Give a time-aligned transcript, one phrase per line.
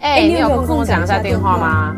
[0.00, 1.96] 哎、欸，你有空跟我讲一下电话吗？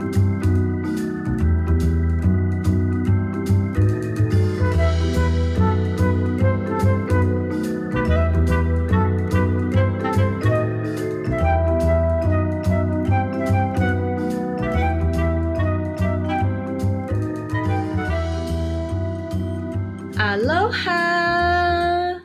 [20.14, 22.20] 哈喽哈，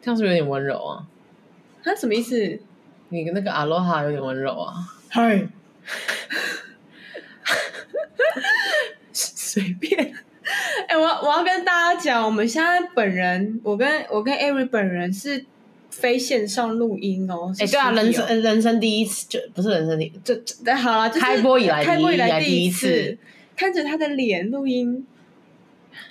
[0.00, 1.04] 这样是不是有点温柔啊？
[1.84, 2.58] 他什么意思？
[3.08, 4.74] 你跟那个阿罗哈有点温柔啊。
[5.08, 5.46] 嗨，
[9.12, 10.14] 随便。
[10.88, 15.44] 哎、欸，我我要跟大家讲，我们现在本人，我跟我跟艾瑞本人是
[15.90, 17.52] 非线上录音哦。
[17.58, 20.34] 哎、欸，对啊，人生人生第一次，就不是人生第一，就
[20.74, 23.16] 好了，就是、开播以来开播以来第一次，
[23.56, 25.06] 看着他的脸录音。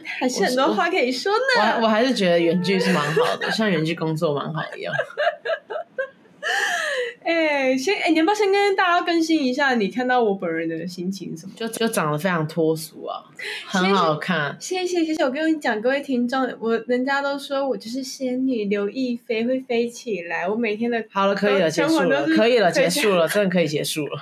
[0.03, 1.39] 还是很多话可以说呢。
[1.57, 4.91] 我我，我还是觉得远距是蛮好的，像远距工作蛮好一样。
[7.25, 11.53] 哎、欸，先哎、欸，你要不要先跟大家更新一下你看到我本人的心情什么？
[11.55, 13.25] 就就长得非常脱俗啊，
[13.65, 14.55] 很好看。
[14.59, 24.19] 谢谢谢谢，我跟你讲，各位听众，我人家都说我就是仙女刘亦菲会飞起来，我每天的好了，可以了，结束了，可以了，结束了，真的可以结束了。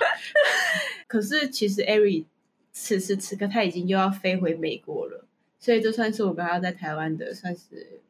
[1.06, 2.24] 可是其实艾瑞
[2.72, 5.26] 此时此刻他已经又要飞回美国了。
[5.60, 8.00] 所以这算是我跟他在台湾的，算是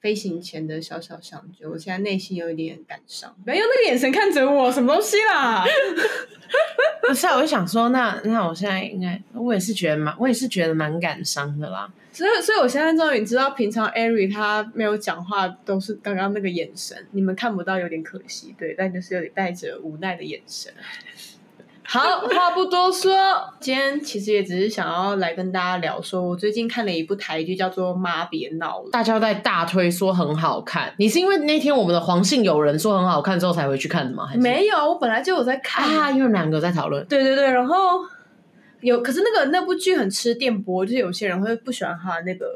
[0.00, 1.66] 飞行前的小小相聚。
[1.66, 5.64] 我现在内心有一点感伤，不要用那个眼神看着我，什么东西啦？
[7.06, 11.92] 不是啊，我就想说，那那我现在应该，我也是觉得蛮，我也是觉得蛮感伤的啦。
[12.12, 18.54] 所以，所以我现在终于知道，平常艾瑞他没有讲话，都是刚刚那个眼神，你们看不到，有点可惜。
[18.58, 20.72] 对，但就是有点带着无奈的眼神。
[21.92, 23.12] 好，话不多说，
[23.58, 30.94] 今天其实也只是想要来跟大家聊，说我最近看了一部台剧，叫做《妈别闹了》，大家在大推说很好看。
[30.98, 34.24] 你是因为那天我们的黄姓友人说很好看之后才回去看的吗？
[34.24, 37.04] 还是没有，我本来就有在看啊，因为两个在讨论。
[37.06, 37.74] 对对对，然后
[38.82, 42.46] 有，可是那个那部剧很吃电波，就是有些人会不喜欢他那个。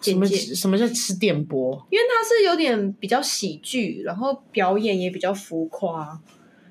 [0.00, 1.80] 什么什么叫吃电波？
[1.90, 6.18] 因为它是有点比较喜剧，然后表演也比较浮夸。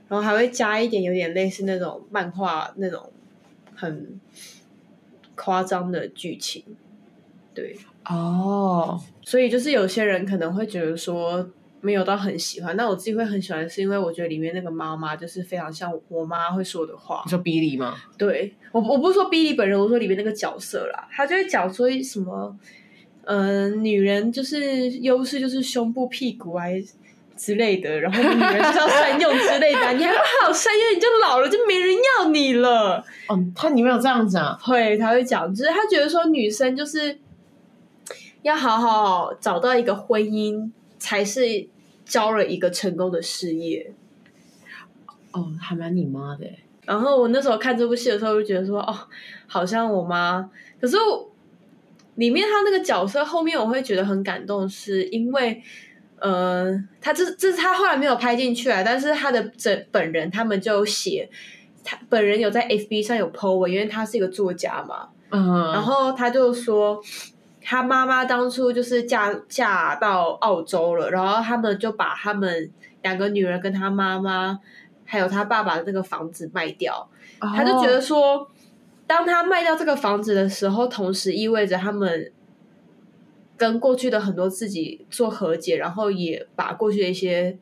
[0.08, 3.12] 然后还会加一点有点类似那种漫画那种
[3.76, 4.20] 很
[5.36, 6.64] 夸张的剧情，
[7.54, 7.76] 对
[8.06, 9.02] 哦，oh.
[9.24, 11.50] 所以就是有些人可能会觉得说
[11.82, 17.24] 没有到很喜欢，但我自己会很喜欢，是因为我觉得里面那个妈妈就是非常像我妈会说的话。
[17.26, 17.96] 你说比利吗？
[18.18, 22.56] 对，我我不是说比利本人，我说里面那个角色啦，他就会讲说什么，
[23.24, 26.66] 嗯、呃，女人就是优势就是胸部屁股啊。
[27.44, 33.04] 之类的，然后女人就是要善用之类的，你还不好善用，你就老了就没人要你了。
[33.28, 37.20] 哦，他里面有这样讲、啊，会他会讲，就是他觉得说女生就是
[38.44, 41.68] 要好好找到一个婚姻，才是
[42.06, 43.92] 交了一个成功的事业。
[45.34, 46.46] 哦，还蛮你妈的。
[46.86, 48.98] 然后我那时候看这部戏的时候，就觉得说，哦，
[49.48, 50.50] 好像我妈。
[50.80, 50.96] 可是
[52.16, 55.62] 里面他那个角色后面，我会觉得很感动，是因为。
[56.24, 61.30] 呃，他这这是他后来没有拍进去啊，但是他的这本人他们就写，
[61.84, 65.74] 他本人有在 FB 上有 po 文，因为他是一个作家嘛，嗯、uh-huh.
[65.74, 67.04] 然后他就说
[67.62, 74.58] 他妈妈当初就是嫁嫁到澳洲了，然后他们就把他们两个女儿跟他妈妈
[75.04, 77.10] 还有他爸爸的那个房子卖掉
[77.42, 77.54] ，uh-huh.
[77.54, 78.50] 他就觉得说，
[79.06, 82.32] 当他卖掉这个房子的时候，同时意味着他们。
[83.64, 87.58] 跟过去的很多自己做和解，然后也把过去的一些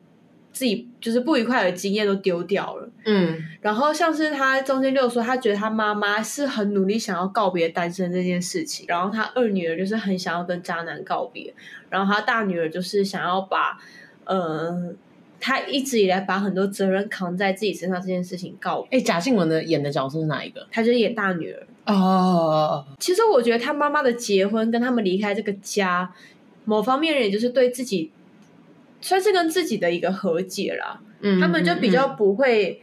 [0.52, 2.88] 自己就是不愉快的经验都丢掉了。
[3.04, 11.54] 嗯，然后像是他中间就说，他觉得他妈妈是很努力想要告别单身这件事情，然后他二女儿就是很想要跟渣男告别，
[11.88, 13.78] 然后他大女儿就是想要把，
[14.24, 14.92] 呃，
[15.44, 18.96] 他一直以来把很多责任扛在自己身上这件事情告别。
[18.96, 20.64] 哎，贾静雯的演的角色是哪一个？
[20.70, 21.66] 她就是演大女儿。
[21.84, 26.14] 哦，其实我觉得她妈妈的结婚跟他们离开这个家，
[26.64, 28.12] 某方面也就是对自己，
[29.00, 31.00] 算是跟自己的一个和解啦。
[31.22, 32.80] 嗯，他们就比较不会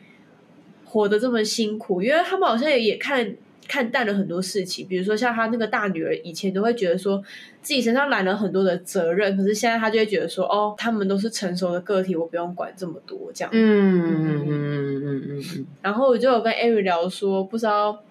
[0.83, 3.37] 活得这么辛苦，嗯，因为他们好像也也看
[3.69, 4.85] 看淡了很多事情。
[4.85, 7.23] 比如说像他那个大女儿，以前都会觉得说
[7.61, 13.49] 自己身上揽了很多的责任，可是现在他就会觉得说，哦，他们都是成熟的个体，我不用管这么多这样。
[13.53, 15.65] 嗯嗯嗯嗯嗯嗯。
[15.81, 18.03] 然后我就有跟艾瑞聊说，不知道。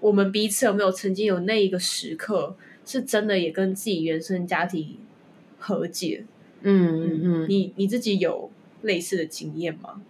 [0.00, 4.96] 我们彼此有没有曾经有那一个时刻，是真的也跟自己原生家庭
[5.60, 6.24] 和解？
[6.62, 10.02] 嗯嗯嗯，你你自己有类似的经验吗？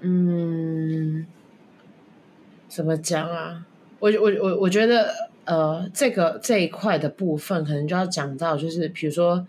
[0.00, 1.24] 嗯，
[2.70, 3.66] 怎么讲啊？
[3.98, 5.12] 我我我我觉得，
[5.44, 9.44] 呃，这个这一块的部分，可能就要讲到，就是比如说，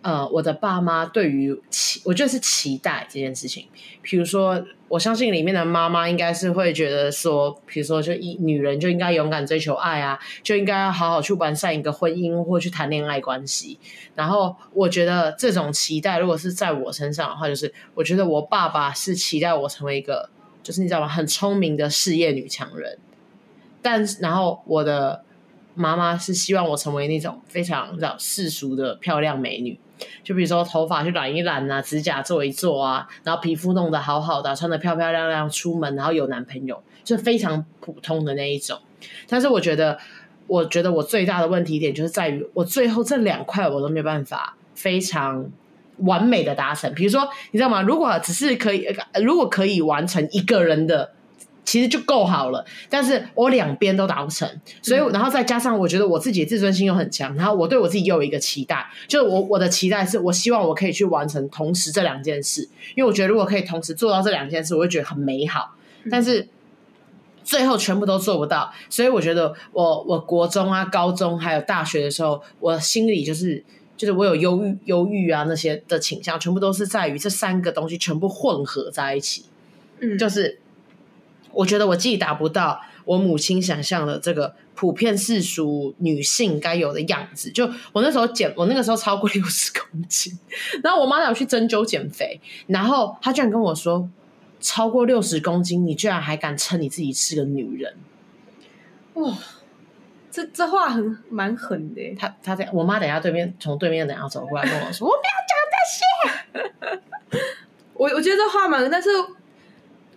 [0.00, 3.68] 呃，我的爸妈对于期，我觉得是期待这件事情。
[4.00, 13.78] 比如说，我相信里面的妈妈应该是会觉得说，比如说，就一女人就应该勇敢追求爱啊，就应该要好好去完善一个婚姻或去谈恋爱关系。
[14.14, 20.30] 然后，我觉得这种期待，如果是在我身上的话，就是我觉得我爸爸是期待我成为一个，
[20.62, 21.08] 就是你知道吗？
[21.08, 22.98] 很聪明的事业女强人。
[23.80, 25.24] 但然后我的
[25.74, 29.78] 妈妈是希望我成为那种非常你知道世俗的漂亮美女。
[30.24, 38.76] 就比如说头发去染一染啊，指甲做一做啊，然后皮肤弄得好好的，穿得漂漂亮亮出门，然后有男朋友，就非常普通的那一种。
[39.28, 39.96] 但是我觉得，
[40.48, 45.48] 我觉得我最大的问题点就是在于，我最后这两块我都没有办法非常
[45.98, 46.92] 完美的达成。
[46.94, 47.82] 比如说，你知道吗？
[47.82, 48.86] 如果只是可以，
[49.22, 51.12] 如果可以完成一个人的。
[51.64, 54.46] 其实就够好了，但是我两边都达不成，
[54.82, 65.76] 所以然后再加上我觉得我自己的自尊心又很强，然后我对我自己又有一个期待，就是我我的期待是我希望我可以去完成同时这两件事，因为我觉得如果可以同时做到这两件事，我会觉得很美好，
[66.10, 66.48] 但是
[67.44, 73.64] 最后全部都做不到，所以我觉得我我国中啊、高中还有大学的时候，我心里就是
[73.96, 79.44] 就是我有忧郁、忧郁啊那些的倾向，全部都是在于这三个东西全部混合在一起，
[80.00, 80.58] 嗯，就是。
[81.54, 90.32] 我觉得我既达不到我母亲想象的这个普遍世俗女性该有的样子，就我那时候减，我那个时候超过六十公斤，
[90.82, 94.08] 然后我妈带我去针灸减肥，然后她居然跟我说，
[94.62, 97.96] 超过六十公斤，你居然还敢称你自己是个女人？
[99.12, 99.36] 哇，
[100.32, 102.16] 这这话很蛮狠的。
[102.18, 107.00] 他他在我妈等下对面从对面等下走过来跟我说，我不要讲这些。
[107.94, 109.10] 我我觉得这话蛮，但是。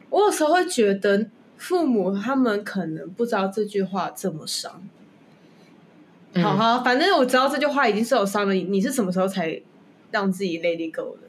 [0.08, 1.28] 我有时候会觉得
[1.58, 4.82] 父母他们可能不知道这句话这么伤。
[6.32, 8.54] 嗯、好好，反正我知道这句话已经是有伤了。
[8.54, 9.60] 你是什么时候才
[10.12, 11.28] 让自己 let it go 的？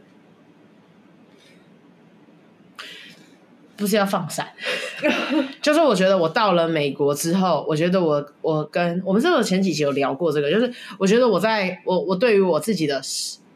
[3.77, 4.47] 不是要放闪，
[5.61, 10.51] 就是我觉得我到了美国之后，我觉得我我跟我们这个前几集有聊过这个？
[10.51, 13.01] 就是我觉得我在我我对于我自己的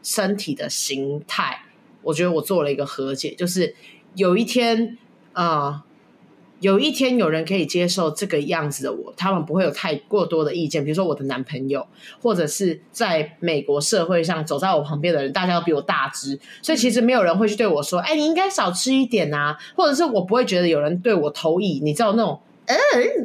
[0.03, 1.63] 身体的形态，
[2.01, 3.75] 我觉得我做了一个和解，就是
[4.15, 4.97] 有一天。
[5.33, 5.85] 啊
[6.61, 10.83] 有一天有人可以接受这个样子的我，他们不会有太过多的意见。
[10.83, 11.85] 比如说我的男朋友，
[12.21, 22.77] 或者是在美国社会上走在我旁边的人，大家都比我大只，所以其实没有人会去对我说：“哎，你应该少吃一点啊。”或者是我不会觉得有人对我投以你知道那种“嗯，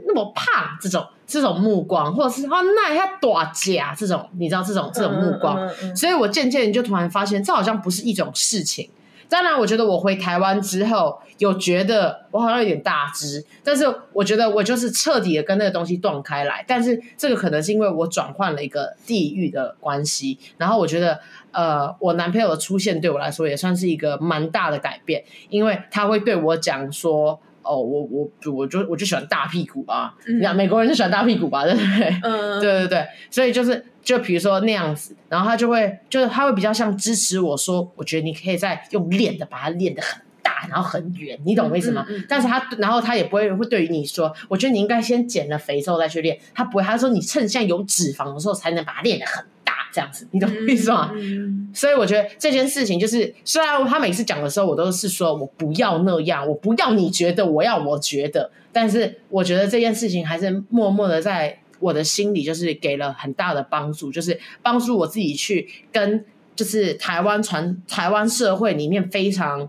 [0.06, 5.58] 那么胖”这种这种目光，或者是“哦，那一下短假”这种你知道这种这种目光。
[5.58, 8.88] 嗯嗯嗯、所以我渐渐就突然发现，这好像不是一种事情。
[9.28, 16.64] 当然，我觉得我回台湾之后，有觉得我好像有点大只，但是我觉得我就是彻底的跟那个东西断开来。
[16.66, 21.20] 但是这个可能是因为我转换了一个地域的关系，然后我觉得，
[21.52, 27.40] 呃，我男朋友的出现对我来说也算是一个蛮大的改变，因为他会对我讲说。
[27.66, 30.14] 哦，我我我就我就喜欢大屁股啊！
[30.26, 32.20] 你看、嗯、美国人就喜欢大屁股吧，对不对？
[32.22, 42.06] 嗯， 对对对，所以就是就比如说那样子，然后他就会就是他会比较像支持我说，我觉得你可以再用练的把它练得很大，然后很圆，你懂我意思吗？
[42.08, 49.44] 嗯嗯嗯、但是他然后他也不会会对于你说，我觉得你应该先减了肥之后再去练，他不会，他说你趁现在有脂肪的时候才能把它练得很。
[49.92, 51.12] 这样子，你懂我意思吗？
[51.14, 58.50] 嗯、所以我觉得这件事情就是，虽然他每次讲的时候，我都是说我不要那样，我不要你觉得，我要我觉得。
[58.72, 66.24] 但是我觉得这件事情还是默默的在我的心里，就是给了很大的帮助，就是帮助我自己去跟，
[66.54, 69.68] 就是台湾传台湾社会里面非常，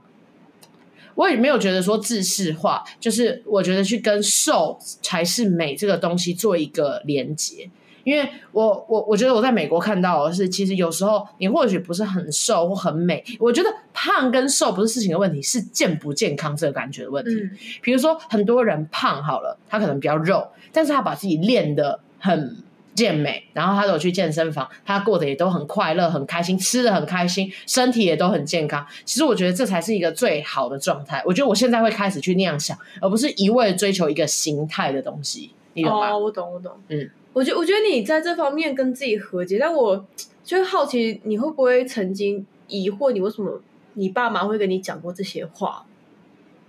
[1.15, 7.69] 我也没有觉得说制式化，就是我觉得去跟瘦才是美这个东西做一个连接。
[8.07, 17.31] 因为我我我觉得我在美国看到的是，其实有时候你或许不是很瘦或很美，我觉得胖跟瘦不是事情的问题，是健不健康这个感觉的问题。
[17.35, 22.55] 嗯、比如说很多人胖好了，他可能比较肉，但是他把自己练的很
[22.95, 28.87] 健美，然后他都有去健身房，他过得也都很快乐、很开心，吃的很开心，身体也都很健康。
[29.03, 31.21] 其实我觉得这才是一个最好的状态。
[31.25, 35.51] 我觉得我现在会开始去那样想，而不是一味追求一个形态的东西。
[35.73, 36.11] 你懂吗？
[36.11, 36.71] 哦，我懂，我懂。
[36.87, 37.09] 嗯。
[37.37, 40.03] 我觉我觉得你在这方面跟自己和解，但我
[40.43, 43.61] 就好奇你会不会曾经疑惑，你为什么
[43.93, 45.85] 你爸妈会跟你讲过这些话？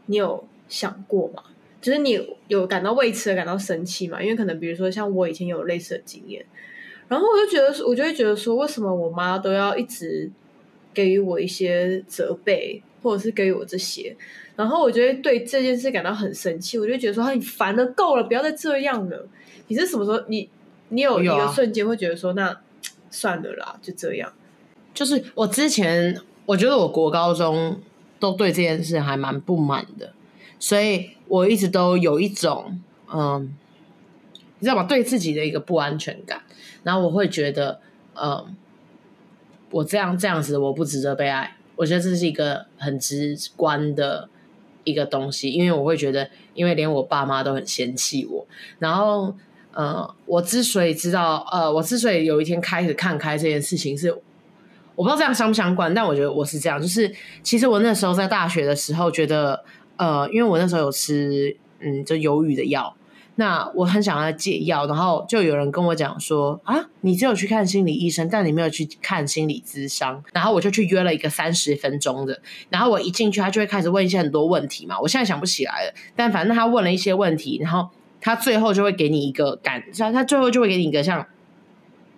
[0.05, 1.43] 你有想过吗？
[1.81, 4.23] 就是你有感到为此而感到生气吗？
[4.23, 6.45] 因为可能比如说像我以前有类似的经验，
[7.09, 10.31] 然后我就觉得，我就会觉得说，为什么我妈都要一直
[10.93, 14.15] 给予我一些责备，或者是给予我这些，
[14.55, 19.27] 然后我就会对这件事感到很生气，我就觉得说，你烦的够了，不要再这样了。
[19.69, 20.47] 你是什么时候你？
[20.91, 22.61] 你有一个瞬间会觉得说，那
[23.11, 24.33] 算了啦，就这样。
[24.95, 27.81] 就是我之前我觉得我国高中
[28.19, 30.13] 都对这件事还蛮不满的，
[30.59, 32.81] 所以我一直都有一种
[33.13, 33.55] 嗯，
[34.59, 34.83] 你知道吗？
[34.85, 36.43] 对自己的一个不安全感，
[36.83, 37.81] 然后我会觉得
[38.15, 38.57] 嗯，
[39.71, 41.57] 我这样这样子我不值得被爱。
[41.77, 44.29] 我觉得这是一个很直观的
[44.85, 48.47] 一个东西，因为我会觉得，因为连我爸妈都很嫌弃我，
[48.79, 49.35] 然后。
[49.73, 54.11] 呃，我之所以知道，呃，我之所以有一天开始看开这件事情是，
[54.97, 59.63] 我不知道这样相不相关，但我觉得我是这样，就是其实我那时候在大学的时候觉得，
[59.97, 62.97] 呃，因为我那时候有吃，嗯，就忧郁的药，
[63.37, 77.89] 那我很想要戒药，然后就有人跟我讲说，啊，你只有去看心理医生，但你没有去看心理咨商，然后我就去约了一个三十分钟的，然后我一进去，他就会开始问一些很多问题嘛，我现在想不起来了，但反正他问了一些问题，然后。
[78.21, 81.27] 他最后就会给你一个感，像他最后就会给你一个像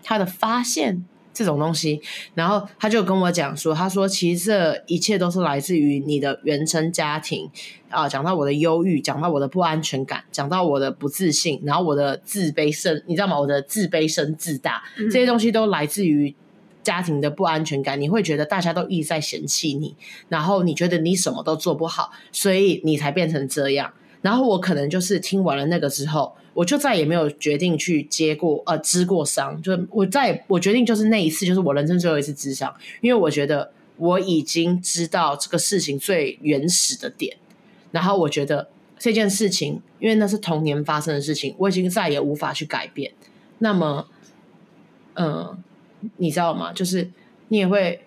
[0.03, 2.01] 他的发现这种东西，
[2.35, 7.49] 然后他就跟我讲说，他说其实这一切都是来自于你的原生家庭
[7.89, 13.39] 啊，讲到我的忧郁，讲到我的不安全感，讲到我的不自信，然后我的自卑生，你知道吗？
[13.39, 16.35] 我的自卑生自大，这些东西都来自于
[16.83, 18.01] 家庭的不安全感。
[18.01, 19.95] 你会觉得大家都一直在嫌弃你，
[20.29, 23.93] 然后你觉得你什么都做不好，所以你才变成这样。
[24.23, 37.37] 然后我可能就是听完了那个之后，我就再也没有决定去接过呃咨过伤，就我再我决定就是那一次就是我人生最后一次咨商，因为我觉得我已经知道这个事情最原始的点，
[37.93, 43.13] 然后我觉得这件事情，因为那是童年发生的事情，我已经再也无法去改变。
[43.59, 44.07] 那么，
[45.15, 45.57] 嗯、
[46.19, 46.73] 你知道吗？
[46.73, 47.11] 就是
[47.49, 48.03] 你也会。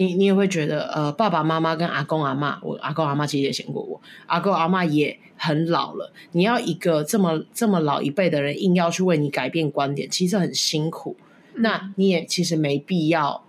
[0.00, 6.10] 你你也会觉得，呃，爸爸妈妈跟阿公阿妈，我阿公阿妈其实也嫌过我，阿公阿妈也很老了。
[6.32, 11.18] 你要一个这么这么老一辈的人硬要去为你改变观点，其实很辛苦。
[11.54, 13.44] 嗯、那你也其实没必要，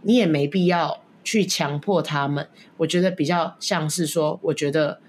[0.00, 2.48] 你也没必要去强迫他们。
[2.78, 5.00] 我觉得比较像是说，我觉得，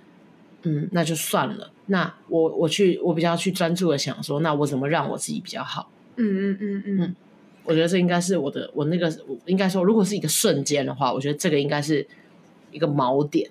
[0.64, 1.72] 嗯，那就算了。
[1.86, 5.90] 那我我去，我比较去专注的想说，那我怎么让我自己比较好？
[6.18, 7.02] 嗯嗯嗯嗯。
[7.04, 7.16] 嗯
[7.64, 12.06] 我觉得这应该是我的，我那个我应该说，如果是一个瞬间的话，我觉得这个应该是
[12.72, 13.50] 一个锚点。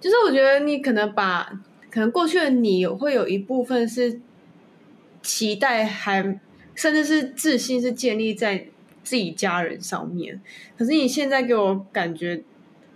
[0.00, 4.20] 就是我觉得你可能把，可能过去的你会有一部分是
[5.22, 6.40] 期待还，还
[6.74, 8.66] 甚至是自信是建立在
[9.02, 10.40] 自己家人上面，
[10.76, 12.42] 可是你现在给我感觉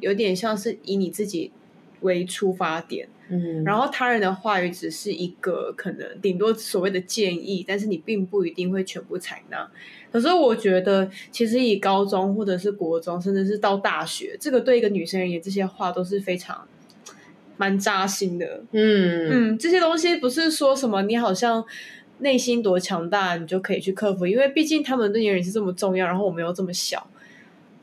[0.00, 1.53] 有点像是以你自己
[2.00, 3.09] 为出发点。
[3.30, 9.70] 嗯，然后他人的话语只是一个可能顶多所谓的建议，但是你并不一定会全部采纳。
[10.11, 16.66] 可是我觉得，其实以高中或者是国中，甚至是到大学，这个对一个女生而言，这些话都是非常
[17.58, 18.62] 蛮扎心的。
[18.73, 21.62] 嗯嗯，这些东西不是说什么你好像
[22.20, 27.06] 内心多强大，你就可以去克服，因为毕竟他们对你而言是这么重要，然后我们又这么小。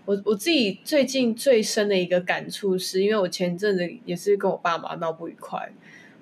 [0.05, 5.71] 我我自己最近最深的一个感触是，因为我前阵子也是跟我爸妈闹不愉快，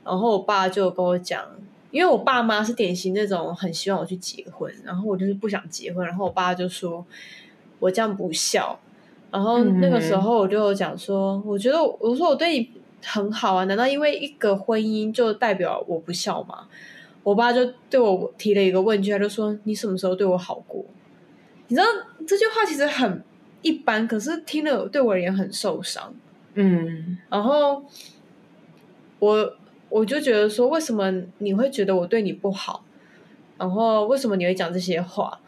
[0.06, 1.46] 然后我爸就跟我讲，
[1.92, 7.06] 因为我爸妈是典型那种很希望我去结婚，然后我就是不想结婚，然后我爸就说
[7.80, 8.80] 我这样不孝，
[9.30, 12.70] 然后那个时候我就讲说，我觉得我说我对你
[13.04, 16.70] 很好啊，难道因为一个婚姻就代表我不孝吗？
[17.24, 20.86] 我爸就对我提了一个问句，他就说你什么时候对我好过？
[21.68, 21.88] 你知道
[22.26, 23.22] 这句话其实很。
[23.64, 26.14] 一般，可是听了对我而言很受伤。
[26.54, 27.84] 嗯，然后
[29.18, 29.56] 我
[29.90, 32.86] 我就觉得说，为什么你会觉得我对你不好？
[33.58, 35.40] 然后为什么你会讲这些话？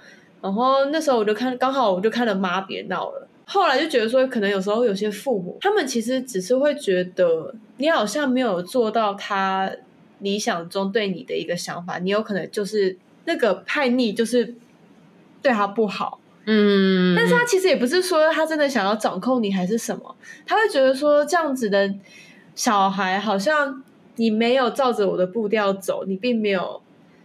[0.42, 3.22] 然后那时候我就看，刚好我就看了《妈别闹了》。
[3.52, 9.72] 后来就觉得说，可能有时候有些父母，他们其实只是会觉得你好像没有做到他
[10.20, 14.56] 理想中对你的一个想法，你有可能就是那个叛逆，就是
[15.42, 16.20] 对他不好。
[16.46, 20.16] 嗯，但是他其实也不是说他真的想要掌控你还是什么，
[20.48, 21.94] 他会觉得说这样子的
[22.56, 23.84] 小孩好像
[24.16, 26.82] 你没有照着我的步调走，你并没有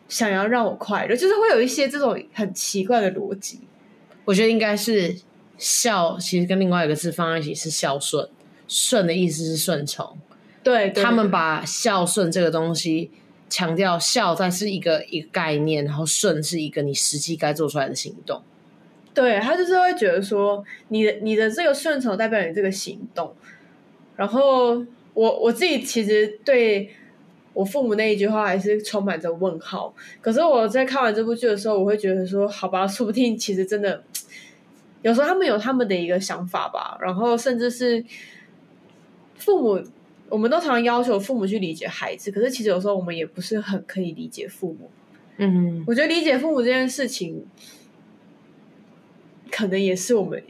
[0.09, 3.61] 想要让我快乐，就是会有一些这种很奇怪的逻辑。
[4.27, 5.17] 我觉得应该是
[5.57, 8.29] 孝，其实跟另外一个字放在一起是孝顺，
[8.69, 10.19] 顺的意思是顺从。
[10.63, 13.11] 对，对，他们把孝顺这个东西
[13.49, 18.43] 强调孝在是一个一个概念，然后顺是一个你实际该做出来的行动。
[19.21, 23.35] 对，他就是会觉得说，你的你的这个顺从代表你这个行动。
[24.17, 26.89] 然后我我自己其实对
[27.53, 29.95] 我父母那一句话还是充满着问号。
[30.23, 34.03] 可是我在看完这部剧的时候，我会觉得说，好吧，说不定其实真的
[35.03, 36.97] 有时候他们有他们的一个想法吧。
[37.03, 38.03] 然后甚至是
[39.37, 39.83] 父母，
[40.31, 44.91] 我们都常常要求父母去理解孩子，可是其实有时候我们也不是很可以理解父母。
[45.37, 47.45] 嗯，我觉得理解父母这件事情。
[49.51, 50.43] 可能也是我们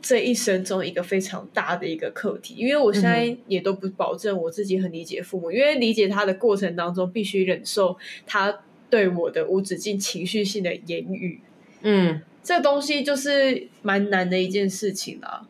[0.00, 7.96] 这一生中一个非常大的一个课题，因为我现在也都不保证我自己很理解父母，嗯、因为理解他的过程当中，必须忍受
[8.26, 11.40] 他对我的无止境情绪性的言语。
[11.82, 15.46] 嗯，这东西就是蛮难的一件事情啦。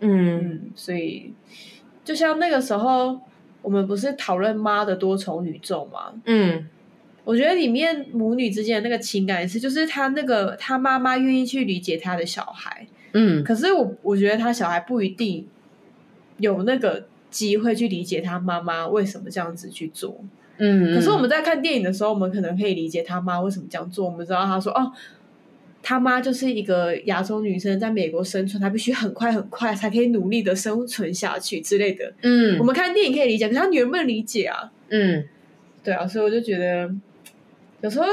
[0.00, 1.32] 嗯，嗯，所以
[2.04, 3.20] 就像那个时候，
[3.60, 6.14] 我们不是讨论妈的多重宇宙吗？
[6.24, 6.66] 嗯。
[7.24, 15.46] 我觉得里面母女之间的那个情感也是，就是他那个他妈妈愿意去理解他的小孩，嗯，可是我我觉得他小孩不一定
[16.38, 20.20] 有那个机会去理解他妈妈为什么这样子去做，
[20.58, 24.04] 嗯，可是我们在看电影的时候，我们可能可以理解他妈为什么这样做。
[24.04, 24.90] 我们知道他说哦，
[25.80, 35.24] 他妈就是一个亚洲女生在美国生存，她必须很快很快才可以努力的生存下去之类的，嗯，我们看电影可以理解，可是他女儿不能理解啊，嗯，
[35.84, 36.92] 对啊，所以我就觉得。
[37.82, 38.06] 有时候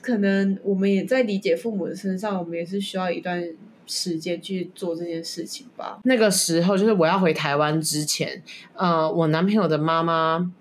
[0.00, 3.42] 可能我们也在理解父母的身上，我们也是需要一段
[3.86, 5.98] 时间去做这件事情吧。
[6.04, 8.42] 那个时候就是我要回台湾之前，
[8.74, 10.52] 呃，我男朋友的妈妈，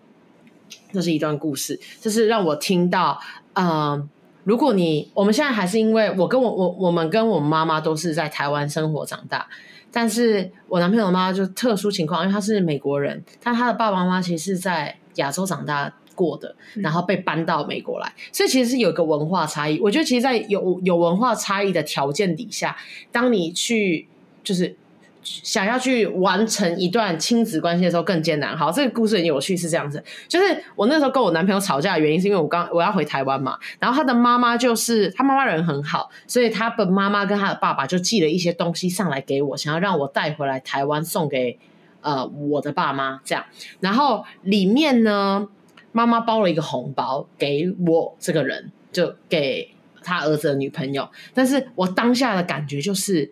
[0.93, 3.19] 这是一段故事，就是让我听到，
[3.53, 4.01] 呃，
[4.45, 9.45] 如果你我们现在还是因为我跟我我我们跟我妈妈都是在台湾生活长大，
[9.91, 15.93] 但是我男朋友妈妈就特殊情况，因为他是美国人，但他的爸爸妈妈其实是在亚洲长大。
[16.15, 19.79] 过的，然后被搬到美国来，嗯、所以其实是有一个文化差异。
[19.79, 22.75] 我觉得，其实，在有有文化差异的条件底下，
[23.11, 24.07] 当你去
[24.43, 24.75] 就是
[25.23, 28.57] 想要去完成一段亲子关系的时候，更艰难。
[28.57, 41.57] 好，这个故事很有趣，是这样子：就是我那时候跟我男朋友吵架的原因，是因为我刚我要回台湾嘛，然后他的妈妈就是他妈妈人很好，所以他的妈妈跟他的爸爸就寄了一些东西上来给我，想要让我带回来台湾送给
[42.01, 43.45] 呃我的爸妈这样。
[43.79, 45.47] 然后里面呢。
[45.93, 49.71] 妈妈包了一个红包给我这个人，就给
[50.03, 51.07] 他儿子的女朋友。
[51.33, 53.31] 但是我当下的感觉就是，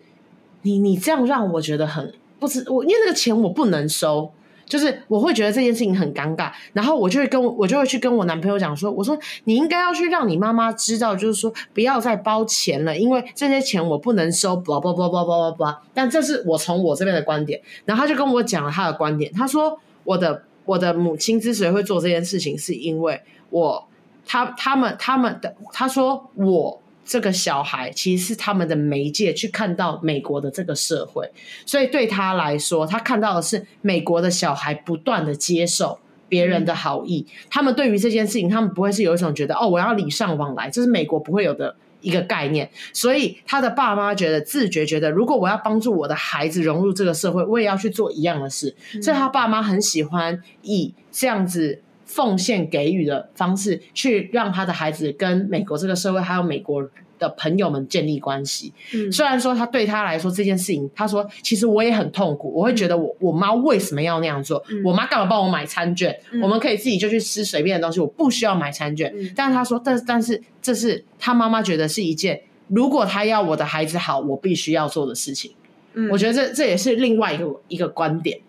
[0.61, 4.31] 你你这样让我觉得很不知我，因为那个钱我不能收，
[4.65, 6.51] 就是我会觉得这件事情很尴尬。
[6.73, 14.55] 然后我就会跟我就会去跟我男朋友讲说，我说你应该要去让你妈妈知道，就是说不要再包钱了，因为这些钱我不能收。
[14.55, 15.77] blah blah blah blah blah blah。
[15.93, 17.59] 但这是我从我这边的观点。
[17.85, 20.43] 然后他就跟我讲了他的观点，他说我的。
[20.65, 23.87] 我的母亲之所以会做这件事情，是因为我
[24.25, 31.29] 他他们他们的他说我这个小孩其实是他们的媒介，去看到美国的这个社会，
[31.65, 41.75] 所以对他来说，他看到的是美国的小孩不断的接受别人的好意，他们对于这件事情，他们不会是有一种觉得哦，我要礼尚往来，这是美国不会有的。
[42.01, 48.75] 一个概念，所以他的爸妈觉得自觉觉得，如果我要帮助我的孩子融入这个社会，我也要去做一样的事。
[48.93, 56.89] 嗯、所以他爸妈很喜欢以这样子奉献给予的方式，去让他的孩子跟美国这个社会还有美国
[57.21, 58.73] 的朋友们建立关系。
[58.93, 64.61] 嗯，虽然说他对他来说这件事情，他说其实我也很痛苦，我会觉得我我妈为什么要那样做？
[64.69, 66.19] 嗯、我妈干嘛帮我买餐券？
[66.31, 69.13] 嗯、我们可以自己就去吃随便的东西，我不需要买餐券。
[69.15, 75.51] 嗯、但是他说，但但是这是他妈妈觉得是一件，如果他要我的孩子好，我必须要做的事情。
[75.93, 78.39] 嗯，我觉得这这也是另外一个一个观点。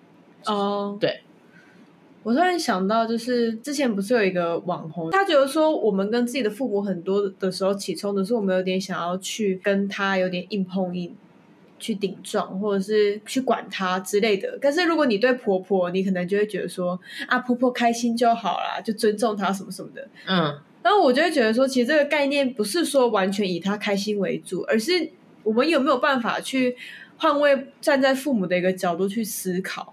[0.46, 1.20] 哦，对。
[2.22, 11.14] 我突然想到，就是之前不是有一个网红，他觉得说我们跟自己的父母很多的时候起冲的是我们有点想要去跟他有点硬碰硬，
[11.80, 14.56] 去顶撞或者是去管他之类的。
[14.62, 20.08] 但是如果你对婆婆，你可能就会觉得说啊，婆婆开心就好啦，就尊重她什么什么的。
[20.28, 25.10] 嗯，然后我就会觉得说，其实这个概念不是说完全以她开心为主，而是
[25.42, 26.76] 我们有没有办法去
[27.16, 29.92] 换位站在父母的一个角度去思考。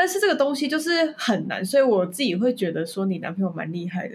[0.00, 4.14] 但是这个东西就是很难，所以我自己会觉得说你男朋友蛮厉害的，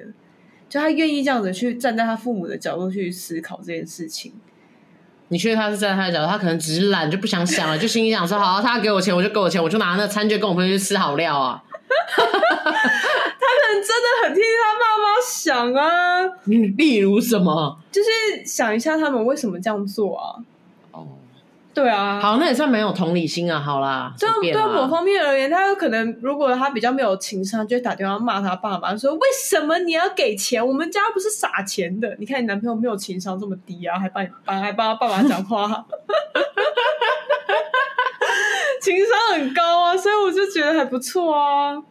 [0.68, 4.34] 就他愿意这样子去站在他父母的角度去思考这件事情。
[5.28, 11.62] 你确定他是站在他的角度，他可能只是懒，就不想想了，就心里想说：好，他给我钱，我就给我钱，我就拿那个餐券跟我朋友去吃好料啊。
[12.18, 16.26] 他可能真的很替他爸妈想啊。
[16.80, 17.78] 例如什么？
[17.92, 20.42] 就是想一下他们为什么这样做啊。
[21.76, 23.60] 对啊，好，那也算蛮有同理心啊。
[23.60, 30.66] 好啦，就对某方面而言，他有可能如果他比较没有情商，就会打电话骂他爸妈，说为什么你要给钱？
[30.66, 32.16] 我们家不是撒钱的。
[32.18, 35.86] 你看你男朋友没有情商这么低啊，还帮你帮还帮他爸爸讲话，
[38.82, 41.84] 情商很高啊，所以我就觉得还不错啊。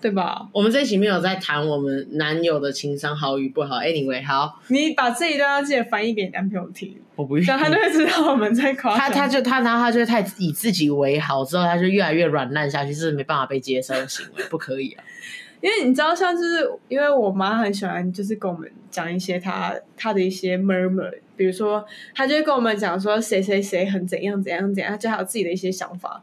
[0.00, 0.48] 对吧？
[0.52, 3.76] 我们这一期没有在谈我们男友的情商好与不好。
[3.80, 7.00] Anyway，好，你把这一段要记得翻译给你男朋友听。
[7.16, 9.08] 我不愿意，这样他就会知道我们在夸他。
[9.08, 15.04] 他就他，然后他就太以自己为好，之后他就越来越软烂下去，是没办法被接受的行为，不可以啊。
[15.62, 21.82] 因为你知道，像就是因为我妈很喜欢，就是跟我们讲一些她她的一些 murmur，比如说
[22.14, 26.20] 他就会跟我们讲说谁谁谁很怎样怎样怎样，他就还有自己的一些想法。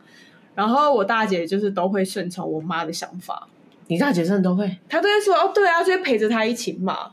[0.54, 3.48] 然后我大姐就是都会顺从我妈的想法。
[3.88, 4.78] 你大姐真的都会？
[4.88, 7.10] 她都会说哦，对啊，就会陪着她一起骂。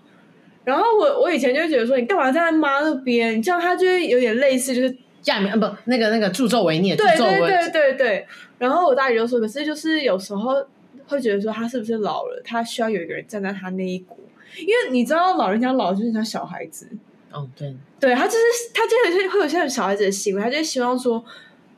[0.69, 3.39] 然后我我以前就觉得说，你干嘛站在妈那边？
[3.39, 8.27] 你这样她就会有点类似就是下面，不那个那个助纣为虐，对对对对对对。
[8.59, 10.63] 然后我大姨就说，可是就是有时候
[11.07, 12.43] 会觉得说，他是不是老了？
[12.45, 14.19] 他需要有一个人站在他那一股，
[14.59, 16.87] 因为你知道老人家老就是像小孩子。
[17.33, 18.39] 哦，对，对他就是
[18.75, 21.25] 他，真的是会有些小孩子的行为，他就希望说，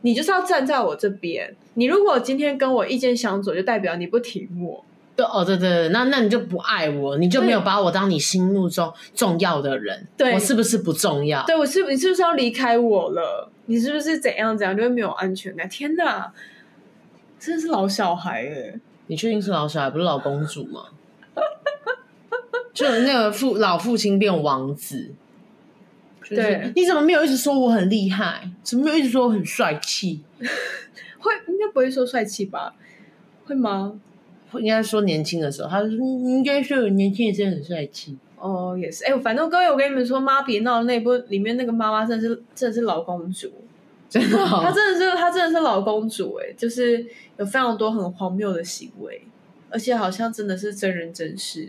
[0.01, 1.55] 你就是要站在我这边。
[1.75, 4.85] 你如果今天跟我意见相左，就代表你不挺我。
[5.17, 10.07] 对，哦，对对对，那那你就不爱我，你就没有把我当你心目中重要的人。
[10.17, 11.45] 对，我是不是不重要？
[11.47, 13.51] 对，我是，你是不是要离开我了？
[13.67, 15.69] 你是不是怎样怎样，就会没有安全感？
[15.69, 16.33] 天哪，
[17.39, 18.81] 真的是老小孩哎！
[19.09, 20.85] 你确定是老小孩，不是老公主吗？
[22.73, 25.13] 就那个父老父亲变王子。
[26.29, 28.49] 对，你怎么没有一直说我很厉害？
[28.63, 30.23] 怎么没有一直说我很帅气？
[31.19, 32.75] 会应该不会说帅气吧？
[33.45, 33.95] 会吗？
[34.59, 38.17] 应该说年轻的时候，他说你应该说我年轻的时候很帅气。
[38.37, 39.05] 哦，也是。
[39.05, 43.53] 哎，反正各位，我跟你们说，《妈别闹》那部里面那个妈妈真的是真的是老公主，
[44.09, 49.23] 真的、哦，她真的是她真的是老公主哎，就是有非常多很荒谬的行为，
[49.69, 51.69] 而且好像真的是真人真事。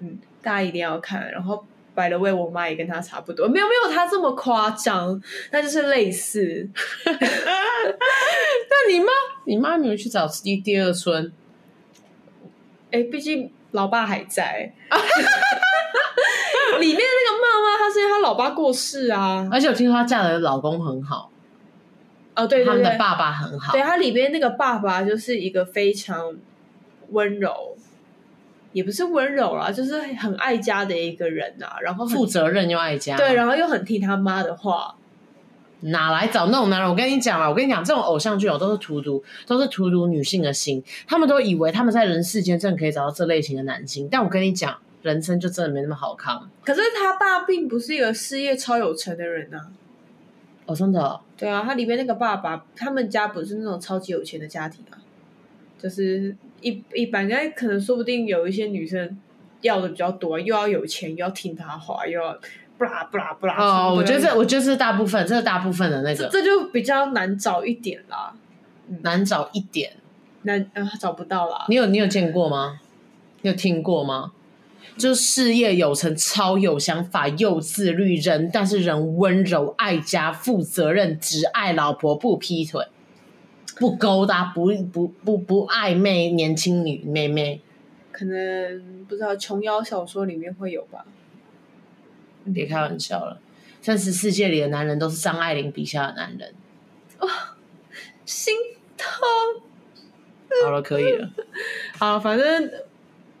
[0.00, 1.64] 嗯，大家一定要看，然后。
[1.94, 6.66] By the way，我妈也跟她差不多，没有没有她这么夸张，那就是类似。
[7.04, 7.14] 那
[8.90, 9.06] 你妈，
[9.44, 11.30] 你妈没有去找第第二春？
[12.92, 14.72] 哎，毕竟老爸还在。
[16.78, 21.30] 里面那个妈妈，她是因为她老爸过世啊，而且我听说她嫁的老公很好。
[22.34, 23.72] 哦，对对对，他们的爸爸很好。
[23.72, 26.36] 对，他里边那个爸爸就是一个非常
[27.10, 27.76] 温柔。
[28.72, 34.94] 也不是温柔啦，就是很爱家的一个人呐、啊，然后负责任又爱家，对，然后又很听他妈的话。
[35.82, 36.88] 哪来找那种男人？
[36.88, 40.82] 我跟你讲啊，我跟你讲，这种偶像剧哦，都是荼毒，都是荼毒女性的心。
[41.06, 46.38] 他们都以为他们在人世间真的可以找到这类型的男性，但我跟你讲，人生就真的没那么好看。
[46.64, 49.70] 可是他爸并不是一个事业超有成的人呐、啊。
[50.66, 51.20] 哦，真的、哦？
[51.36, 54.98] 对啊，他里面那个爸爸，他们家不是那种超级有钱的家庭啊，
[55.78, 56.36] 就是。
[56.64, 59.18] 一一般，应该可能说不定有一些女生
[59.62, 62.38] 要的比较多，又要有钱，又要听他话，又要
[62.78, 63.56] 不啦不啦不啦。
[63.58, 68.34] 哦，我觉得这，我觉得是大部分，这是大部分的那个，这，这就比较难找一点啦，
[69.02, 69.92] 难找一点，
[70.42, 71.66] 难啊找不到啦。
[71.68, 72.80] 你有你有见过吗？
[73.42, 74.32] 你有听过吗？
[74.96, 82.84] 就事业有成，超有想法，又自律人，但是人温柔、爱家、负责任，只爱老婆，不劈腿。
[83.78, 87.62] 不勾搭，不不不不暧昧，年轻女妹妹，
[88.12, 91.06] 可能不知道琼瑶小说里面会有吧？
[92.52, 93.38] 别开玩笑了，
[93.82, 96.54] 真实世界里的男人都是张爱玲笔下的男人。
[97.18, 97.28] 哦，
[98.24, 98.54] 心
[98.96, 99.06] 痛。
[100.64, 101.28] 好了，可以了。
[101.98, 102.70] 好，反正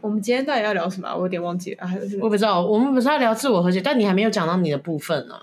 [0.00, 1.12] 我们今天到底要聊什么？
[1.14, 1.88] 我有点忘记了。
[2.20, 5.40] 我不知道，我们不是要聊自我和解，但你还没有讲到你的部分呢。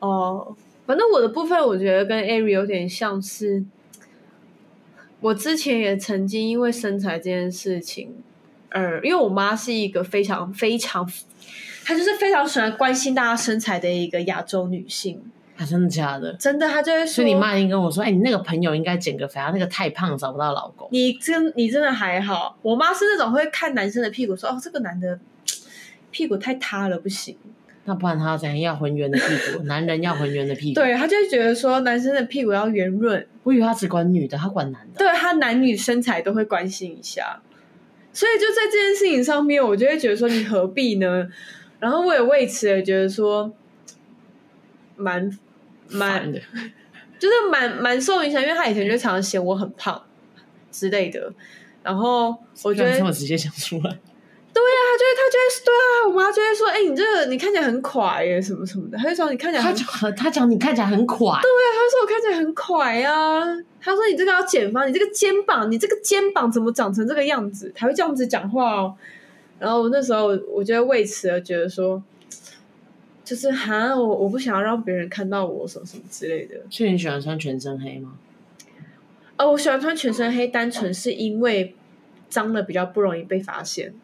[0.00, 3.64] 哦，反正我的部分，我觉得跟 Ari 有点像是。
[5.20, 8.14] 我之前也曾经因为身材这件事情，
[8.68, 11.04] 呃，因为我妈是一个非常非常，
[11.88, 15.22] 她就是非常喜欢关心大家身材的一个亚洲女性。
[15.56, 16.30] 啊，真的假的？
[16.34, 17.06] 真的，她就会说。
[17.06, 22.58] 所以你妈已经跟我说：“哎、欸，你那个朋友应该减个肥啊，那个太胖找不到老公。”你真你真的还好。
[22.60, 25.18] 我妈是那种会看男生的屁股说：“哦，这个男的
[26.10, 27.38] 屁股太塌了，不行。”
[27.86, 28.58] 那不然他要怎样？
[28.58, 30.80] 要浑圆的屁股， 男人要浑圆的屁股。
[30.82, 33.26] 对，他就觉得说男生的屁股要圆润。
[33.44, 34.98] 我以为他只管女的，他管男的。
[34.98, 37.40] 对，他男女身材都会关心一下，
[38.12, 41.26] 所以就在这件事情上面，我就会觉得说你何必呢？
[41.80, 43.52] 然后我也为此也觉得说
[44.96, 45.30] 蛮
[45.88, 46.40] 蛮的，
[47.18, 50.02] 就是蛮蛮受影响，因为他以前就常常嫌我很胖
[50.70, 51.32] 之类的。
[51.82, 53.98] 然后我觉得这么直接讲出来。
[54.50, 63.44] 对呀、啊，他就会，他就会，对啊，我妈就会说，哎、欸，你这个你看起来很垮耶，什么什么的，他就说你看起来很，他讲他讲你看起来很垮，对啊，他说我看起来很垮呀，
[63.80, 67.70] 他说你这个要减肥，你这个肩膀，你这个肩膀怎么长成这个样子？
[67.74, 68.96] 他会这样子讲话哦。
[69.58, 72.02] 然后我那时候，我就会为此而觉得说，
[73.24, 76.56] 就是哈，我我不想要让别人看到我什么什么之类的。
[76.70, 78.16] 所以你喜欢穿全身黑吗？
[79.36, 81.74] 哦，我喜欢穿全身黑，单纯是因为
[82.28, 83.94] 脏了比较不容易被发现。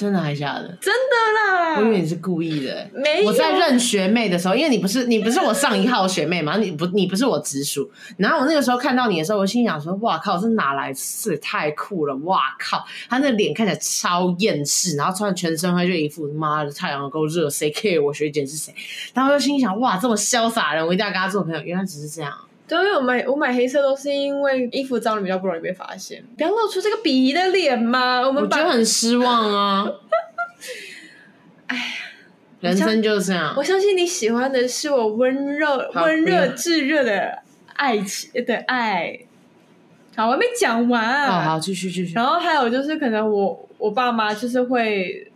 [0.00, 0.78] 真的还假的？
[0.80, 1.78] 真的啦！
[1.78, 2.88] 我以为你是故意的。
[2.94, 3.26] 没有。
[3.26, 7.90] 我在认学妹的时候，因为你不是你不是我上一号学妹嘛，你不你不是我直属。
[8.16, 12.16] 然后我那个时候看到你的时候，我心想说：哇靠，这哪来是太酷了！
[12.24, 18.74] 哇靠，他那脸看起来超厌世，然后穿全身黑就一副妈的太阳够热，谁 care 我学姐是谁？
[19.12, 21.60] 然后我就心想：哇，这么潇洒的人，我一定要跟他做朋友。
[21.60, 22.32] 原来只是这样。
[22.70, 28.20] 对，因为我买我买黑色都是因为衣服脏了比较不容易被发现，不要露出这个鄙夷的脸嘛。
[28.20, 29.90] 我们我觉得很失望啊。
[31.66, 31.82] 哎呀，
[32.60, 33.52] 人生就是这样。
[33.56, 37.40] 我相信你喜欢的是我温热、温热炙热的
[37.74, 39.18] 爱情的爱。
[40.14, 41.40] 好，我还没讲完啊。
[41.42, 42.14] 好，继续继续。
[42.14, 45.28] 然后还有就是，可能我我爸妈就是会，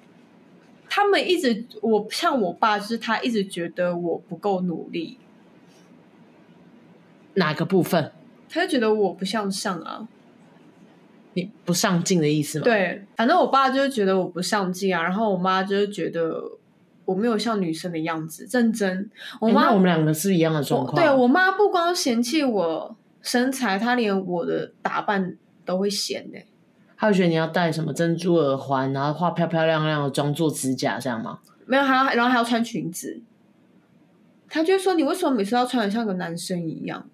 [0.89, 5.19] 他们一直我像我爸，就是他一直觉得我不够努力。
[7.35, 8.13] 哪个部分？
[8.49, 10.07] 他就觉得我不向上啊，
[11.33, 12.65] 你不上进的意思吗？
[12.65, 16.41] 对，反正我爸就是觉得我不上进啊，然后我妈就是觉得
[17.05, 19.11] 我没有像女生的样子认真。
[19.41, 20.95] 我妈，欸、我们两个是一样的状况。
[20.95, 26.39] 对，我妈不光嫌弃我身材，她连我的打扮都会嫌呢。
[26.97, 31.41] 她会觉得你要戴什么珍珠耳环，然后化漂漂亮亮的妆，做指甲这样吗？
[31.67, 33.21] 没有，还要然后还要穿裙子。
[34.49, 37.05] 她就说：“你为什么每次要穿的像个男生一样？”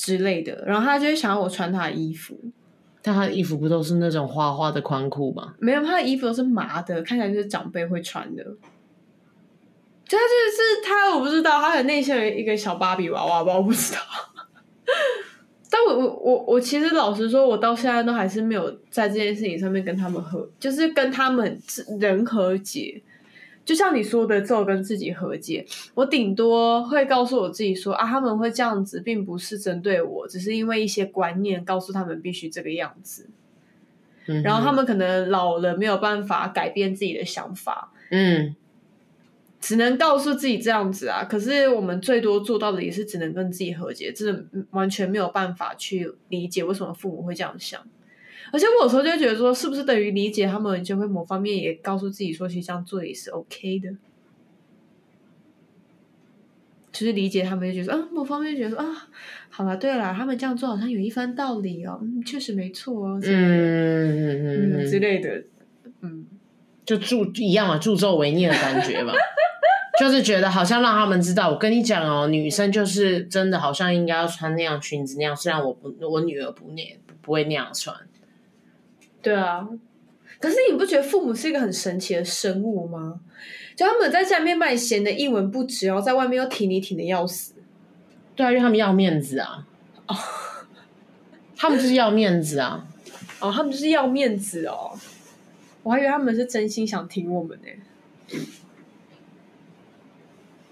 [0.00, 2.40] 之类的，然后他就会想要我穿他的衣服，
[3.02, 5.52] 但他的衣服不都是那种花花的宽裤吗？
[5.58, 8.42] 没有，他的衣服都是麻的，看起来就是长辈会穿的。
[8.42, 14.00] 就他就是他，我不知道，他很内心有一个小芭比娃娃吧，我不知道。
[15.70, 21.60] 但我我我我其实老实说，我到现在都还是没有在这件事情上面跟他们和，就是跟他们
[22.00, 23.02] 人和解。
[23.70, 25.64] 就像你说的，只有跟自己和解。
[25.94, 33.30] 我顶多会告诉我自己说啊，他们会这样子，并不是针对我，只是因为一些观念告诉他们必须这个样子。
[34.26, 38.56] 嗯，然后他们可能老了没有办法改变自己的想法，嗯，
[39.60, 41.22] 只能告诉自己这样子啊。
[41.22, 47.80] 可是我们最多做到的也是只能跟自己和解，真的完全没有办法去理解为什么父母会这样想。
[48.52, 53.90] 而且我有时候就会觉得说，是不是等于理解他们，就会某方面也告诉自己说，其实这样做也是 OK 的。
[56.92, 59.08] 就是理解他们，就觉得啊，某方面就觉得啊，
[59.48, 65.44] 好了，对了，他们这样做好像有一番道理哦，嗯，确实没错哦，嗯嗯嗯嗯之类的，
[66.00, 66.26] 嗯，
[66.84, 69.12] 就助一样嘛，助纣为虐的感觉嘛，
[70.00, 77.96] 就是觉得好像让他们知道，我跟你讲哦，女生就是真的好像应该要穿那样裙子那样，虽然我不，我女儿不那不会那样穿。
[79.22, 79.68] 对啊，
[80.40, 83.20] 可是你不觉得父母是一个很神奇的生物吗？
[83.76, 87.54] 就他们在家里面卖咸的一文不值，然后在外面又挺你挺的要死。
[88.34, 89.66] 对啊，因为他们要面子啊。
[90.06, 90.16] 哦，
[91.56, 92.86] 他们就是要面子啊。
[93.40, 94.92] 哦，他们就是要面子哦。
[95.82, 98.38] 我还以为他们是真心想挺我们呢。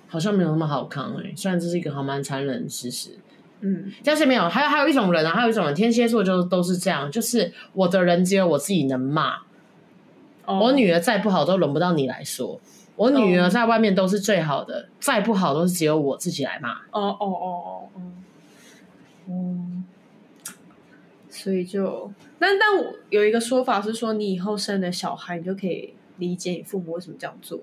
[0.06, 3.18] 好像没有那么好看哎，虽然这是一个还蛮残忍的事实。
[3.60, 9.38] 嗯，但是没有，还有还有一种人啊，还有一种人，天蝎座就都是这样，就是我的人只有我自己能骂。
[10.44, 10.62] Oh.
[10.62, 12.58] 我女儿再不好都轮不到你来说，
[12.96, 16.72] 我女儿在外面都是最好的，再不好都是只有我自己来骂。
[16.90, 18.00] 哦哦哦哦哦，
[19.28, 19.84] 嗯，
[21.28, 27.60] 所以就，但但我有一个说法是说，你以后生了小孩，你就可以理解你父母为什么这样做。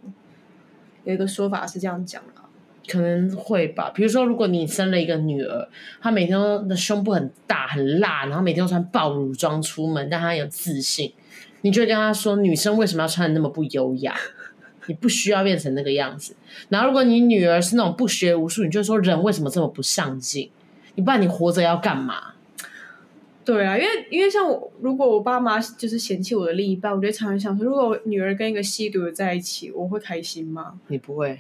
[1.05, 2.44] 有一个说法是这样讲的。
[2.87, 5.67] 可能会吧，比如说，如果你生了一个女儿，
[6.01, 11.11] 她每天都的胸部很大很辣，然后每天都穿爆乳装出门，但她有自信，
[11.61, 14.15] 你就会跟她说，女生为什么要穿的那么不优雅？
[14.87, 16.35] 你不需要变成那个样子。
[16.69, 20.51] 然后，如果你女儿是那种不学无术，你就说，人为什么这么不上进？
[20.93, 22.33] 你不然你活着要干嘛？
[23.43, 30.79] 对啊，因为因为像我，如果我爸妈就是嫌弃我的另一半，我就常常想说，如果我女儿跟一个吸毒的在一起，我会开心吗？
[30.87, 31.39] 你不会。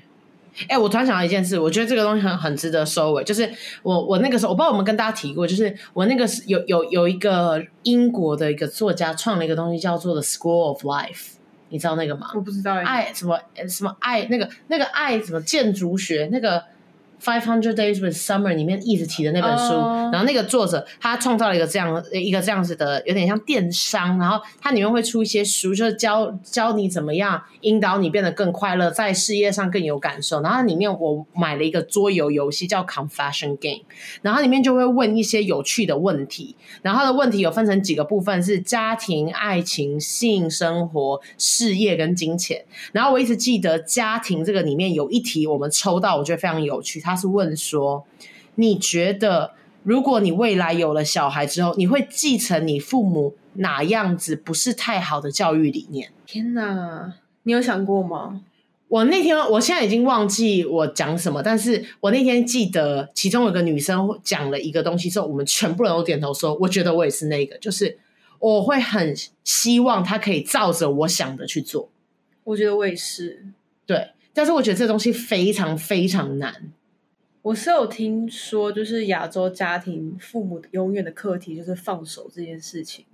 [0.63, 3.23] 哎、欸，我突然想到一件事，我觉得这个东西很很值得收尾。
[3.23, 3.49] 就是
[3.83, 11.33] 我我那个时候，我不知道我们跟大家提过，就是我那个是有有有一个英国的一个作家创了一个东西，叫做 The School of Life，
[11.69, 12.31] 你知道那个吗？
[12.33, 12.75] 我不知道。
[12.75, 16.63] 爱什么什么爱那个那个爱什么建筑学那个。
[17.21, 20.13] Five Hundred Days with Summer 里面一直提的那本书，oh.
[20.13, 30.41] 然后那个作者他创造了一个这样一个这样子的，有点像电商，然后它里面会出一些书，就是教教你怎么样引导你变得更快乐，在事业上更有感受。
[30.41, 33.83] 然后里面我买了一个桌游游戏叫 Confession Game，
[34.21, 42.63] 然后里面就会问一些有趣的问题，然后它的问题有分成几个部分，是家庭、爱情、性生活、事业跟金钱。
[42.91, 47.04] 然后我一直记得家庭这个里面有一题我们抽到，我觉得非常有趣，它。
[47.05, 48.03] 他是问说
[48.55, 49.51] ：“你觉得，
[49.83, 56.11] 如果你未来有了小孩之后，你会继承你父母哪样子不是太好的教育理念。
[56.25, 57.13] 天哪，
[57.43, 58.41] 你有想过吗？
[58.87, 67.97] 我那天，我现在已经忘记我讲什么，但是我那天记得其中有个女生讲了一个东西之后，我们全部人都点头说，我觉得我也是那个，就是
[68.39, 71.89] 我会很希望她可以照着我想的去做。
[72.43, 73.45] 我觉得我也是，
[73.87, 76.71] 对，但是我觉得这东西非常非常难。
[77.45, 83.05] 我是有听说，就是亚洲家庭父母永远的课题就是放手这件事情。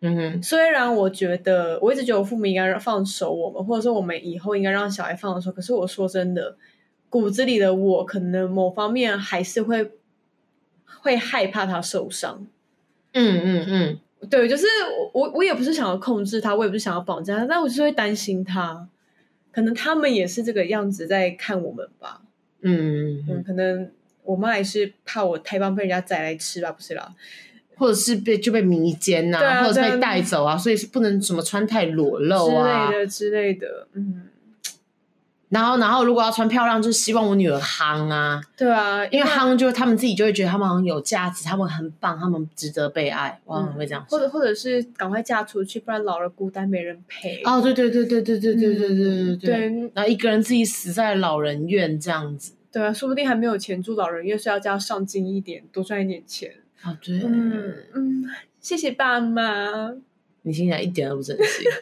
[0.00, 5.52] 嗯哼，虽然我觉得我一直觉得我父母应该放手我们，或者说我们以后应该让小孩放手。
[5.52, 6.56] 可是我说真的，
[7.08, 9.92] 骨子里的我可能某方面还是会
[11.00, 12.48] 会害怕他受伤。
[13.12, 14.66] 嗯嗯嗯，对，就是
[15.12, 18.88] 我我也不是想要控制他，我也不是想要绑架他，但我就是会担心他。
[19.52, 22.22] 可能他们也是这个样子在看我们吧。
[22.62, 23.90] 嗯可能
[24.24, 27.14] 我妈也是怕我太棒被人家宰来吃吧，不是啦。
[27.76, 34.22] 或者是被就被迷奸呐、啊，或者是被带走啊，所以是不能什么穿太裸露啊之类的之类的，嗯。
[35.50, 44.04] 然后，然后如果要穿漂亮，就希望我女儿夯啊，对啊，因为夯就是他们自己就会觉得他们很有价值，他们很棒，他们值得被爱，哇，会这样。
[44.10, 47.40] 或者或者是赶快嫁出去，不然老了孤单没人陪。
[47.44, 49.90] 哦，对对对对对对对对对对对。
[49.94, 52.52] 然后一个人自己死在老人院这样子。
[52.70, 56.52] 对啊，说不定还没有钱住老人院，所以要叫上进一点，多赚一点钱。
[56.82, 58.24] 啊、哦，对，嗯嗯，
[58.60, 59.94] 谢谢爸妈。
[60.42, 61.64] 你听起来一点都不真心。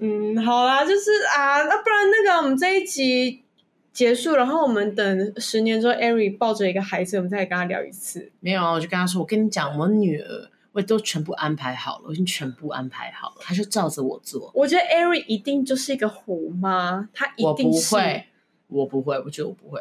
[0.00, 3.44] 嗯，好啦，就是啊，那不然那个我们这一集
[3.92, 8.32] 结束，然后我们等十年之后，Ari 抱着一个孩子，我们再跟他聊一次。
[8.40, 14.50] 没有，我就跟他说，我跟你讲，我女儿我都全部安排好了，我已经全部安排好了，他就照着我做。
[14.54, 17.94] 我觉得 Ari 一定就是一个虎妈，他一定是。
[17.94, 18.24] 我不会，
[18.68, 19.80] 我不会，我觉得我不会。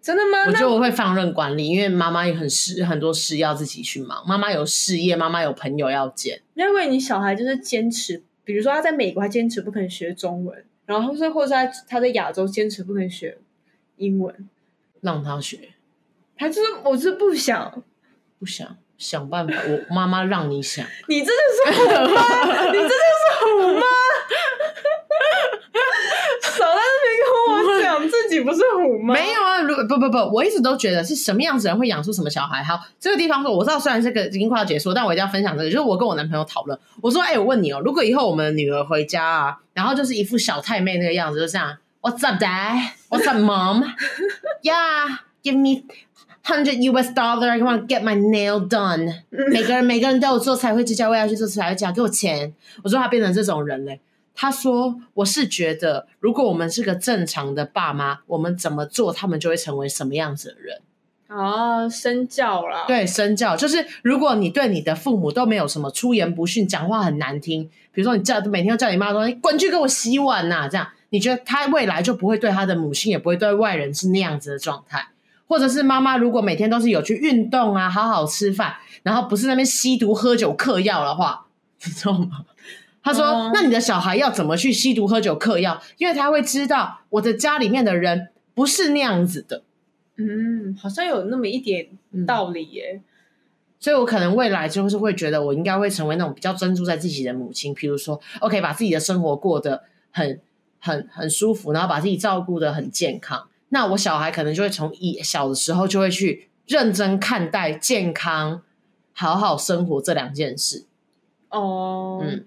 [0.00, 0.44] 真的吗？
[0.46, 4.24] 我觉得我会放任管理，因为妈妈也很事，很多事要自己去忙。
[4.24, 6.40] 妈妈有事业，妈妈有朋友要见。
[6.54, 13.38] 因为你小孩就是坚持，比如说他在美国，他坚持不肯学中文，然后是或者在他在亚洲坚持不能学
[13.96, 14.48] 英文，
[15.02, 15.74] 让他学。
[16.38, 17.82] 他就是我是不想，
[18.38, 19.54] 不想想办法。
[19.68, 23.82] 我妈妈让你想，你真的是虎妈，你真的是虎妈。
[28.10, 29.14] 自己不是虎吗？
[29.14, 32.62] 没有啊，如不不不，我一直都觉得是什么样子人会养出什么小孩。
[32.62, 35.70] 好，这个地方说我知道，虽然这个已经快要结束，但我一定要分享这个。
[35.70, 42.92] 就是我跟我男朋友讨论，我说：“哎、我问你哦，如果以后我们的女儿回家啊，然后就是一副小太妹那个样子，就这样，What's up, Dad?
[43.08, 43.84] What's up, Mom?
[44.62, 45.84] Yeah, give me
[46.44, 47.48] hundred US dollar.
[47.48, 49.22] I want to get my nail done.
[49.30, 52.54] 每个人每个人都有做彩绘指甲，我也要去做彩绘指甲，给我钱。
[52.82, 54.00] 我说他变成这种人嘞。”
[54.36, 60.82] 他说：“我是觉得，如果我们是个正常的爸妈，我们怎么做，他们就会成为什么样子的人。”
[61.26, 62.84] 啊，身教啦。
[62.86, 75.08] 对，身教就是，如果你对你的父母都没有什么出言不逊，讲话很难听，比如说你叫每天都叫你妈说：“你滚去给我洗碗呐！”这样，你觉得他未来就不会对他的母亲，也不会对外人是那样子的状态。
[75.48, 81.46] 或者是妈妈如果每天都是有去运动啊，好好吃饭，然后不是那边吸毒、喝酒、嗑药的话，
[81.84, 82.44] 你知道吗？
[83.06, 85.80] 他说：“那你的小孩要怎么去吸毒、喝酒、嗑药？
[85.96, 89.62] 因为他会知道我的家里面的人不是那样子的。”
[90.18, 91.86] 嗯，好像有那么一点
[92.26, 92.94] 道理耶。
[92.96, 93.04] 嗯，
[93.78, 97.72] 所以我可能未来就是会觉得，我应该会成为那种比较专注在自己的母亲。
[97.72, 100.40] 譬如说，OK，把自己的生活过得很、
[100.80, 103.46] 很、很舒服，然后把自己照顾得很健康。
[103.68, 108.62] 那我小孩可能就会从一小的时候就会去认真看待健康、
[109.12, 110.86] 好好生活这两件事。
[111.50, 112.44] 哦，嗯。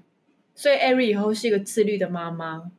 [0.60, 2.70] 所以艾瑞以后是一个自律的妈妈，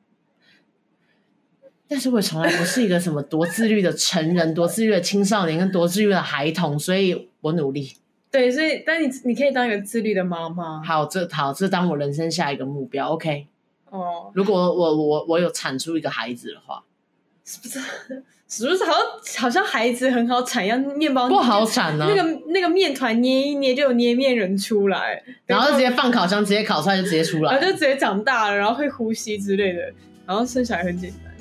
[1.88, 7.94] 但是我从来不是一个什么多自律的成人、多自律的青少年跟多自律的孩童，所以我努力。
[8.30, 10.82] 对，所以，但你你可以当一个自律的妈妈。
[10.82, 13.08] 好，这好，这当我人生下一个目标。
[13.14, 13.46] OK。
[13.88, 16.84] 哦，如果我我我有产出一个孩子的话，
[17.46, 17.80] 是不是？
[18.50, 22.10] 是不是好像好像孩子很好产，像面包不好产呢、啊？
[22.12, 29.80] 那个那个面团捏一捏就有捏面人出来，然后直接放烤箱，直接烤出来就直接出来，然后就直接长大了，然后会呼吸之类的，
[30.26, 31.32] 然后生小孩很简单。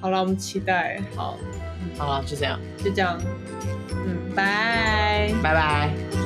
[0.00, 1.00] 好了，我们期待。
[1.16, 1.36] 好，
[1.98, 3.20] 好了，就这样，就这样。
[4.06, 6.23] 嗯，拜拜，拜拜。